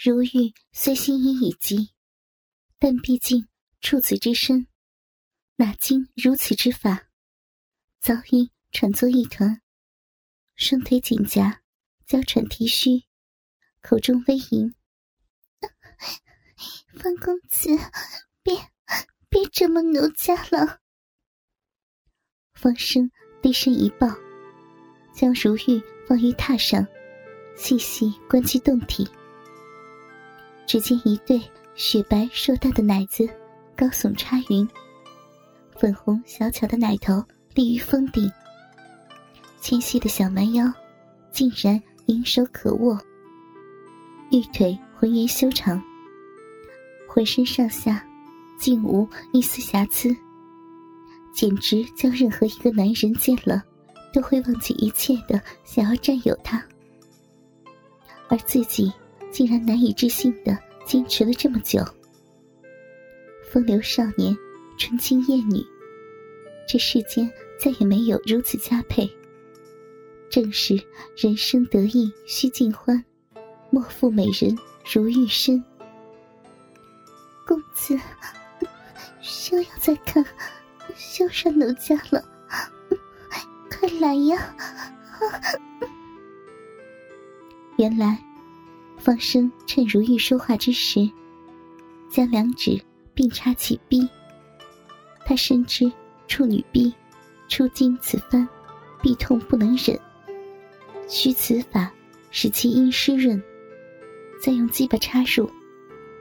[0.00, 1.90] 如玉虽心意已极，
[2.78, 3.48] 但毕竟
[3.80, 4.68] 处子之身，
[5.56, 7.08] 哪经如此之法，
[7.98, 9.60] 早已喘作一团，
[10.54, 11.62] 双腿紧夹，
[12.06, 13.06] 娇喘啼嘘，
[13.80, 14.72] 口中微吟
[16.94, 17.70] ：“方公子，
[18.44, 18.54] 别
[19.28, 20.78] 别这么奴家了。”
[22.54, 23.10] 方生
[23.42, 24.06] 低声一抱，
[25.12, 26.86] 将如玉放于榻上，
[27.56, 29.04] 细细观其动体。
[30.68, 31.40] 只见一对
[31.74, 33.26] 雪白硕大的奶子
[33.74, 34.68] 高耸插云，
[35.74, 37.24] 粉红小巧的奶头
[37.54, 38.30] 立于峰顶，
[39.62, 40.70] 纤细的小蛮腰
[41.32, 43.00] 竟然盈手可握，
[44.30, 45.82] 玉腿浑圆修长，
[47.08, 48.06] 浑身上下
[48.58, 50.14] 竟无一丝瑕疵，
[51.32, 53.64] 简直将任何一个男人见了
[54.12, 56.62] 都会忘记一切的想要占有她，
[58.28, 58.92] 而自己。
[59.30, 61.82] 竟然难以置信的坚持了这么久。
[63.50, 64.36] 风流少年，
[64.78, 65.64] 纯情艳女，
[66.66, 69.08] 这世间再也没有如此佳配。
[70.30, 70.78] 正是
[71.16, 73.02] 人生得意须尽欢，
[73.70, 74.56] 莫负美人
[74.92, 75.62] 如玉身。
[77.46, 77.98] 公子，
[79.22, 80.22] 休要再看
[80.94, 82.22] 羞杀奴家了，
[83.70, 84.54] 快来呀！
[87.78, 88.22] 原来。
[89.08, 91.10] 方生趁如玉说话之时，
[92.10, 92.78] 将两指
[93.14, 94.06] 并插起臂。
[95.24, 95.90] 他深知
[96.26, 96.92] 处女臂
[97.48, 98.46] 出经此番，
[99.00, 99.98] 必痛不能忍，
[101.08, 101.90] 需此法
[102.30, 103.42] 使其阴湿润，
[104.44, 105.50] 再用鸡巴插入，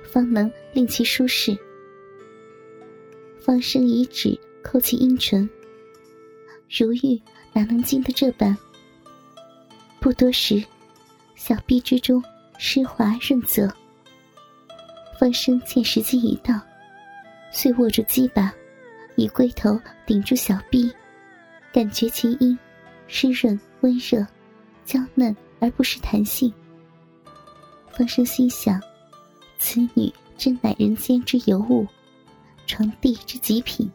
[0.06, 1.58] 方能令其舒适。
[3.38, 5.50] 方生以指抠其阴唇，
[6.70, 7.22] 如玉
[7.52, 8.58] 哪能经得这般？
[10.00, 10.64] 不多时，
[11.36, 12.24] 小臂之中。
[12.58, 13.72] 湿滑润泽，
[15.20, 16.60] 方生见时机已到，
[17.52, 18.54] 遂握住鸡巴，
[19.16, 20.92] 以龟头顶住小臂，
[21.72, 22.58] 感觉其阴
[23.08, 24.26] 湿润温热，
[24.86, 26.52] 娇嫩而不失弹性。
[27.92, 28.82] 方生心想：
[29.60, 31.86] 此女真乃人间之尤物，
[32.66, 33.90] 床地之极品。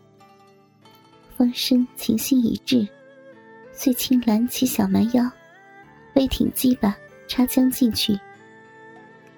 [1.37, 2.87] 方生情心已至，
[3.73, 5.29] 遂轻揽起小蛮腰，
[6.15, 8.17] 微挺鸡巴插将进去。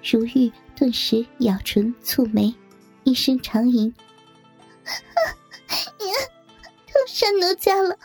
[0.05, 2.55] 如玉顿时咬唇蹙眉，
[3.05, 3.91] 一声长吟
[5.99, 6.05] ：“你
[6.87, 7.99] 偷杀奴家了！”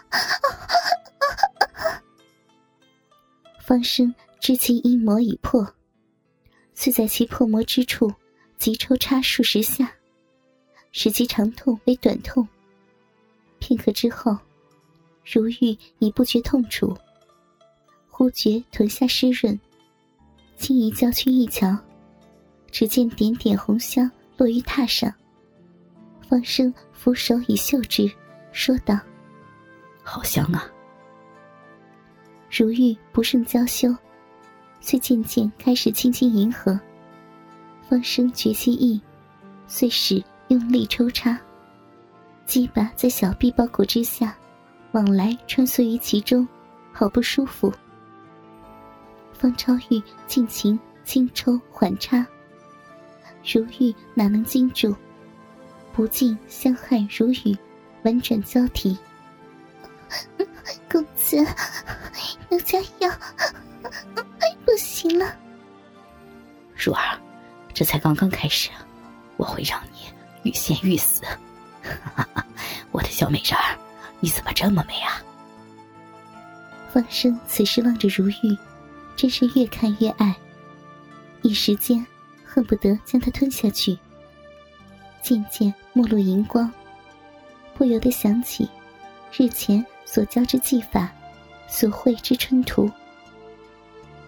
[3.60, 5.76] 方生知其阴魔已破，
[6.74, 8.14] 遂在其破魔之处
[8.58, 9.94] 急抽插数十下，
[10.94, 12.48] 使其长痛为短痛。
[13.60, 14.38] 片刻之后，
[15.26, 16.98] 如玉已不觉痛楚，
[18.10, 19.60] 忽觉臀下湿润，
[20.58, 21.78] 轻移娇躯一瞧。
[22.72, 25.14] 只见点点红香落于榻上，
[26.28, 28.10] 方生扶手以嗅之，
[28.52, 29.00] 说道
[30.04, 30.70] ：“好香啊！”
[32.50, 33.96] 如玉不胜娇羞，
[34.80, 36.80] 遂渐渐开始轻轻迎合。
[37.88, 39.02] 方生觉其意，
[39.68, 41.40] 遂使用力抽插，
[42.46, 44.36] 鸡巴在小臂包裹之下，
[44.92, 46.48] 往来穿梭于其中，
[46.92, 47.74] 好不舒服。
[49.34, 52.26] 方超玉尽情轻抽缓插。
[53.52, 54.96] 如玉哪能经住？
[55.94, 57.58] 不禁香汗如雨，
[58.04, 58.98] 婉转交替。
[60.92, 61.38] 公子，
[62.50, 63.10] 奴家要
[64.66, 65.36] 不行了。
[66.76, 67.20] 如儿，
[67.74, 68.70] 这才刚刚开始，
[69.38, 70.00] 我会让你
[70.44, 71.24] 欲仙欲死。
[72.92, 73.78] 我的小美人儿，
[74.20, 75.22] 你怎么这么美啊？
[76.92, 78.58] 方生此时望着如玉，
[79.16, 80.36] 真是越看越爱，
[81.42, 82.06] 一时间。
[82.52, 83.96] 恨不得将它吞下去。
[85.22, 86.72] 渐渐没落荧光，
[87.76, 88.68] 不由得想起
[89.38, 91.12] 日前所教之技法，
[91.68, 92.90] 所绘之春图。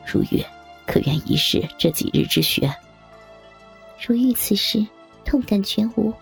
[0.05, 0.45] 如玉，
[0.85, 2.71] 可愿一试这几日之学？
[4.05, 4.85] 如玉此时
[5.25, 6.13] 痛感全无，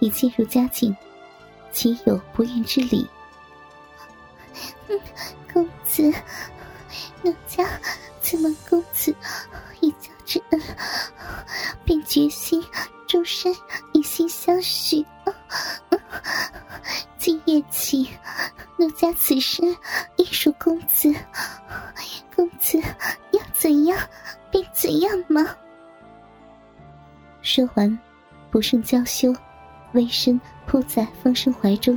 [0.00, 0.94] 已渐入佳境，
[1.72, 3.08] 岂有不愿之理？
[5.52, 6.12] 公子，
[7.22, 7.64] 奴家
[8.20, 9.14] 自蒙公子
[9.80, 10.60] 一教之恩。
[12.10, 12.60] 决心
[13.06, 13.54] 终身
[13.92, 15.06] 一心相许。
[17.16, 18.10] 今夜起，
[18.76, 19.72] 奴家此身
[20.16, 21.14] 亦属公子。
[22.34, 22.82] 公子
[23.30, 23.96] 要怎样
[24.50, 25.56] 便怎样吗？
[27.42, 27.96] 说完，
[28.50, 29.32] 不胜娇羞，
[29.92, 31.96] 微身扑在方生怀中。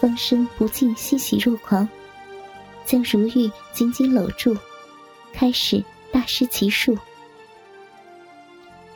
[0.00, 1.86] 方生不禁欣喜若狂，
[2.86, 4.56] 将如玉紧紧搂住，
[5.34, 6.96] 开始大施其术。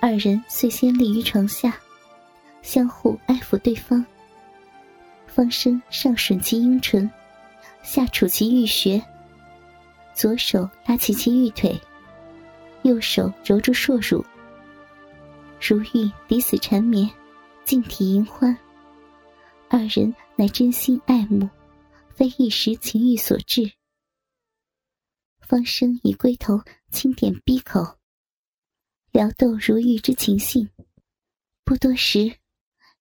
[0.00, 1.76] 二人遂先立于床下，
[2.62, 4.04] 相互爱抚对方。
[5.26, 7.10] 方生上吮其阴唇，
[7.82, 9.02] 下触其玉穴，
[10.14, 11.78] 左手拉起其玉腿，
[12.82, 14.24] 右手揉住硕乳。
[15.60, 17.10] 如玉抵死缠绵，
[17.64, 18.56] 尽体淫欢。
[19.68, 21.48] 二人乃真心爱慕，
[22.14, 23.72] 非一时情欲所致。
[25.40, 26.60] 方生以龟头
[26.92, 27.97] 轻点闭口。
[29.18, 30.70] 撩逗如玉之情性，
[31.64, 32.38] 不多时，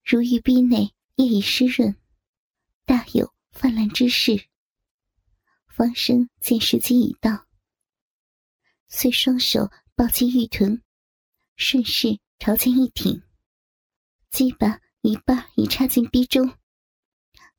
[0.03, 1.95] 如玉逼内液已湿润，
[2.85, 4.47] 大有泛滥之势。
[5.67, 7.45] 方生见时机已到，
[8.87, 10.81] 遂双手抱起玉臀，
[11.55, 13.21] 顺势朝前一挺，
[14.31, 16.51] 鸡巴一半已插进逼中，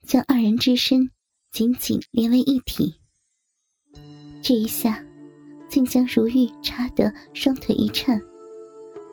[0.02, 1.12] 将二人之身
[1.52, 3.00] 紧紧连为一体。
[4.42, 5.00] 这一下，
[5.70, 8.20] 竟将如玉插得双腿一颤。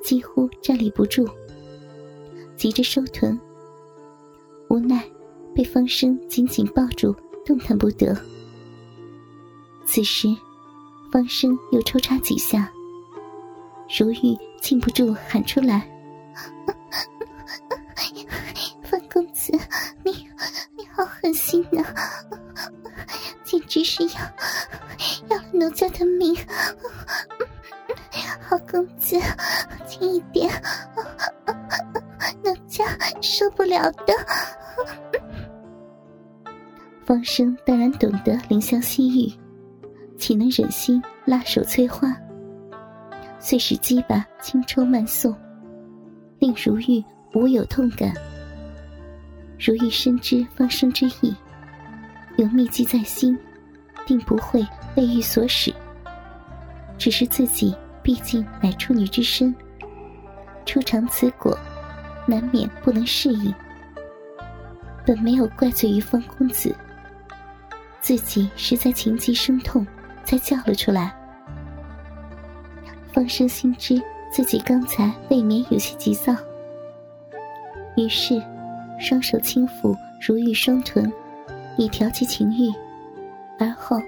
[0.05, 1.27] 几乎站立不住，
[2.55, 3.39] 急着收臀，
[4.69, 5.03] 无奈
[5.55, 7.11] 被方生紧紧抱住，
[7.43, 8.15] 动弹不得。
[9.83, 10.27] 此时，
[11.11, 12.71] 方生又抽插几下，
[13.97, 15.89] 如玉禁不住喊出来
[18.87, 19.51] ：“方公子，
[20.05, 20.11] 你
[20.77, 21.83] 你好狠心呐，
[23.43, 24.11] 简直是要
[25.29, 26.37] 要了奴家的命！”
[28.47, 29.19] 好公子，
[29.87, 30.49] 轻一点，
[32.43, 32.85] 奴家
[33.21, 34.13] 受不了的。
[37.03, 39.33] 方生当然懂得怜香惜玉，
[40.17, 42.15] 岂能忍心拉手催花？
[43.39, 45.35] 遂使鸡巴轻抽慢送，
[46.39, 47.03] 令如玉
[47.33, 48.13] 无有痛感。
[49.59, 51.35] 如玉深知方生之意，
[52.37, 53.37] 有秘计在心，
[54.05, 55.73] 定不会被欲所使。
[56.97, 57.75] 只是自己。
[58.05, 59.53] 毕竟乃处女之身，
[60.63, 61.57] 初尝此果，
[62.27, 63.51] 难免不能适应。
[65.03, 66.75] 本没有怪罪于方公子，
[68.01, 69.85] 自己实在情急生痛，
[70.23, 71.15] 才叫了出来。
[73.11, 73.99] 方生心知
[74.31, 76.35] 自己刚才未免有些急躁，
[77.97, 78.39] 于是
[78.99, 81.11] 双手轻抚如玉双臀，
[81.75, 82.71] 以调其情欲，
[83.57, 83.99] 而后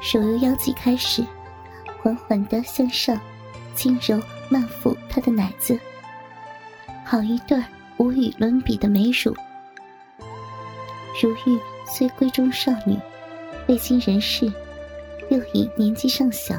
[0.00, 1.22] 手由腰际开始，
[2.02, 3.20] 缓缓的向上。
[3.74, 5.78] 轻柔慢抚她的奶子，
[7.04, 7.62] 好一对
[7.98, 9.34] 无与伦比的美乳。
[11.22, 12.98] 如玉虽闺中少女，
[13.68, 14.52] 未经人事，
[15.30, 16.56] 又已年纪尚小，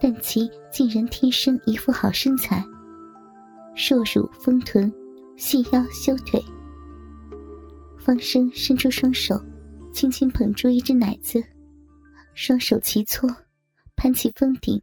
[0.00, 2.62] 但其竟然天生一副好身材，
[3.74, 4.92] 硕乳丰臀，
[5.36, 6.42] 细腰修腿。
[7.98, 9.40] 方生伸出双手，
[9.92, 11.42] 轻轻捧住一只奶子，
[12.34, 13.28] 双手齐搓，
[13.96, 14.82] 攀起峰顶。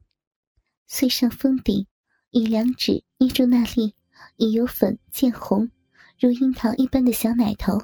[0.94, 1.88] 遂上峰顶，
[2.32, 3.94] 以两指捏住那粒
[4.36, 5.72] 已由粉渐红、
[6.20, 7.82] 如樱桃一般的小奶头。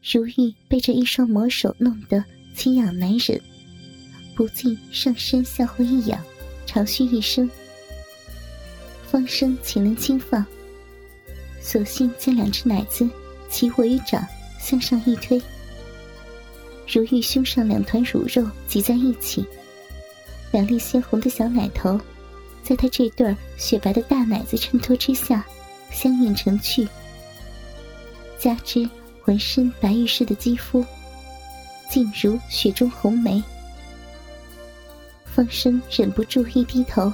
[0.00, 2.24] 如玉被这一双魔手弄得
[2.54, 3.42] 心痒难忍，
[4.36, 6.22] 不禁上身向后一仰，
[6.66, 7.50] 长吁一声。
[9.10, 10.46] 方生岂能轻放？
[11.60, 13.10] 索性将两只奶子
[13.50, 14.24] 齐握于掌，
[14.60, 15.42] 向上一推。
[16.86, 19.44] 如玉胸上两团乳肉挤在一起。
[20.52, 22.00] 两粒鲜红的小奶头，
[22.62, 25.44] 在他这对雪白的大奶子衬托之下，
[25.90, 26.88] 相映成趣。
[28.38, 28.88] 加之
[29.22, 30.84] 浑身白玉似的肌肤，
[31.90, 33.42] 竟如雪中红梅。
[35.24, 37.12] 方生忍不住一低头，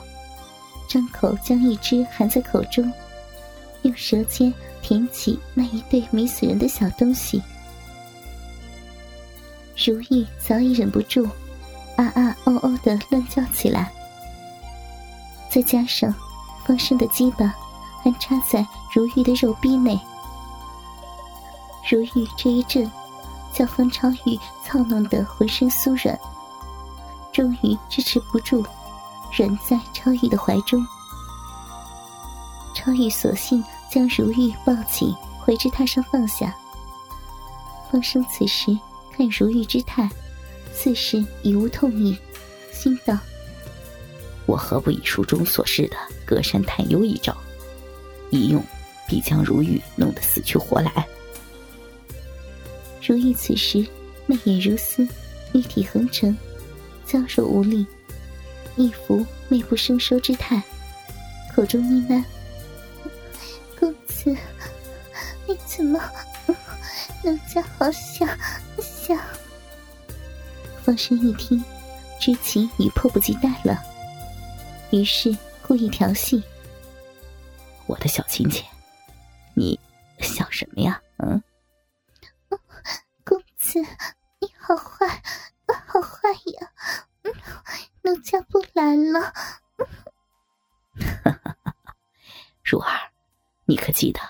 [0.88, 2.92] 张口将一只含在口中，
[3.82, 7.42] 用舌尖舔起那一对迷死人的小东西。
[9.84, 11.28] 如意早已忍不住。
[12.02, 13.92] 啊啊哦哦的乱叫起来，
[15.48, 16.12] 再加上
[16.64, 17.54] 方生的鸡巴
[18.02, 19.98] 还插在如玉的肉壁内，
[21.88, 22.90] 如玉这一阵
[23.52, 26.18] 叫方超玉操弄得浑身酥软，
[27.32, 28.64] 终于支持不住，
[29.36, 30.84] 软在超玉的怀中。
[32.74, 36.52] 超玉索性将如玉抱起，回至榻上放下。
[37.90, 38.76] 方生此时
[39.14, 40.10] 看如玉之态。
[40.82, 42.18] 似是已无痛意，
[42.72, 43.16] 心道
[44.46, 45.96] ：“我何不以书中所示的
[46.26, 47.36] 隔山探幽一招，
[48.30, 48.60] 一用
[49.06, 51.06] 必将如玉弄得死去活来。”
[53.00, 53.86] 如玉此时
[54.26, 55.06] 媚眼如丝，
[55.52, 56.36] 玉体横陈，
[57.06, 57.86] 娇弱无力，
[58.74, 60.60] 一副媚不生收之态，
[61.54, 62.24] 口中呢喃
[63.78, 64.36] ：“公子，
[65.46, 66.02] 你怎么？
[67.22, 68.28] 奴家好想
[68.80, 69.16] 想。”
[70.82, 71.64] 方生一听，
[72.20, 73.80] 知其已迫不及待了，
[74.90, 76.42] 于是故故意调戏。
[77.86, 78.62] 我的小亲亲，
[79.54, 79.80] 你
[80.18, 81.00] 想什么呀？
[81.16, 81.42] 嗯，
[83.24, 83.80] 公子，
[84.38, 85.08] 你好坏，
[85.86, 86.70] 好坏呀！
[88.02, 89.32] 奴家不来了。
[92.62, 93.10] 如儿，
[93.64, 94.20] 你可记得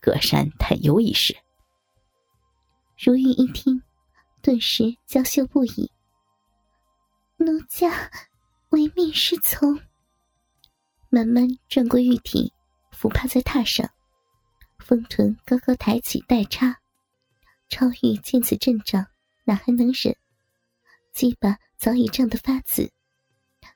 [0.00, 1.36] 隔山探幽一事？
[2.98, 3.82] 如玉一听，
[4.42, 5.92] 顿时娇羞不已。
[7.50, 8.10] 奴家
[8.68, 9.80] 唯命是从。
[11.08, 12.52] 慢慢转过玉体，
[12.92, 13.88] 俯趴在榻上，
[14.78, 16.78] 丰臀高高抬起待插。
[17.70, 19.06] 超玉见此阵仗，
[19.44, 20.14] 哪还能忍？
[21.14, 22.92] 鸡巴早已胀得发紫，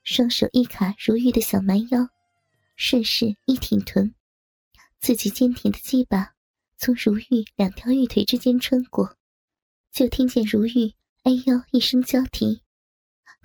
[0.05, 2.07] 双手一卡如玉的小蛮腰，
[2.77, 4.15] 顺势一挺臀，
[5.01, 6.35] 自己坚挺的鸡巴
[6.77, 9.17] 从如玉两条玉腿之间穿过，
[9.91, 10.93] 就听见如玉
[11.25, 12.63] “哎呦”一声娇啼。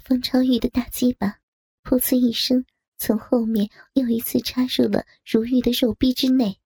[0.07, 1.35] 方超玉的大鸡巴
[1.83, 2.63] 噗呲一声，
[2.97, 6.55] 从后面又一次插入了如玉的肉壁之内。